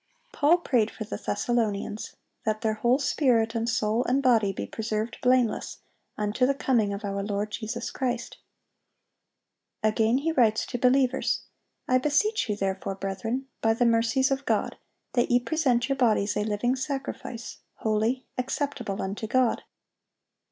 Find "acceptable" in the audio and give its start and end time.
18.39-19.03